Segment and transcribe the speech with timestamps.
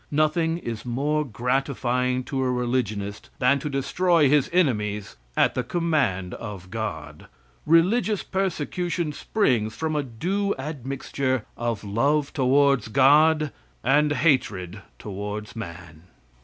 [0.09, 6.33] Nothing is more gratifying to a religionist than to destroy his enemies at the command
[6.33, 7.27] of God.
[7.67, 13.51] Religious persecution springs from a due admixture of love towards God
[13.83, 16.01] and hatred towards man.